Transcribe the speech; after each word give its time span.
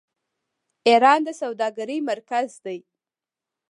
ایران 0.87 1.19
د 1.25 1.27
سوداګرۍ 1.41 1.99
مرکز 2.09 2.49
دی. 2.65 2.79